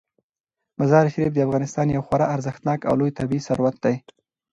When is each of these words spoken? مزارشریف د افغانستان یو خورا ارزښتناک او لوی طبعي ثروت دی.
مزارشریف 0.79 1.31
د 1.33 1.39
افغانستان 1.47 1.87
یو 1.89 2.05
خورا 2.07 2.25
ارزښتناک 2.35 2.79
او 2.89 2.93
لوی 2.99 3.11
طبعي 3.19 3.39
ثروت 3.47 3.75
دی. 3.85 3.95